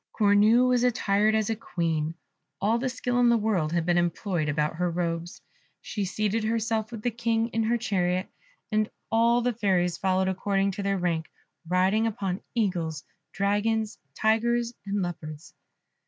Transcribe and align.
Cornue 0.19 0.67
was 0.67 0.83
attired 0.83 1.35
as 1.35 1.51
a 1.51 1.55
Queen; 1.55 2.15
all 2.59 2.79
the 2.79 2.89
skill 2.89 3.19
in 3.19 3.29
the 3.29 3.37
world 3.37 3.71
had 3.71 3.85
been 3.85 3.99
employed 3.99 4.49
about 4.49 4.77
her 4.77 4.89
robes. 4.89 5.43
She 5.79 6.05
seated 6.05 6.43
herself 6.43 6.91
with 6.91 7.03
the 7.03 7.11
King 7.11 7.49
in 7.49 7.61
her 7.61 7.77
chariot, 7.77 8.27
and 8.71 8.89
all 9.11 9.41
the 9.43 9.53
fairies 9.53 9.99
followed 9.99 10.27
according 10.27 10.71
to 10.71 10.81
their 10.81 10.97
rank, 10.97 11.29
riding 11.67 12.07
upon 12.07 12.41
eagles, 12.55 13.03
dragons, 13.31 13.99
tigers, 14.15 14.73
and 14.87 15.03
leopards. 15.03 15.53